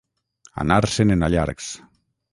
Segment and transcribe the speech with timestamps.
[0.63, 1.71] Anar-se'n en allargs.